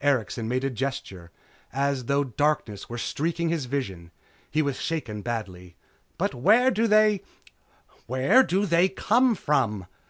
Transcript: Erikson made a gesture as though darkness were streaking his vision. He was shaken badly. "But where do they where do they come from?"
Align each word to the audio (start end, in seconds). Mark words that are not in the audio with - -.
Erikson 0.00 0.48
made 0.48 0.64
a 0.64 0.70
gesture 0.70 1.30
as 1.70 2.06
though 2.06 2.24
darkness 2.24 2.88
were 2.88 2.96
streaking 2.96 3.50
his 3.50 3.66
vision. 3.66 4.10
He 4.50 4.62
was 4.62 4.80
shaken 4.80 5.20
badly. 5.20 5.76
"But 6.16 6.32
where 6.32 6.70
do 6.70 6.86
they 6.86 7.20
where 8.06 8.42
do 8.42 8.64
they 8.64 8.88
come 8.88 9.34
from?" 9.34 9.84